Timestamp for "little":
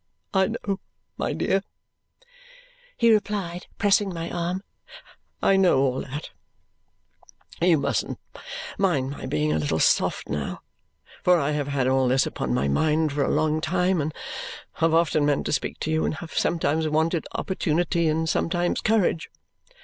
9.59-9.77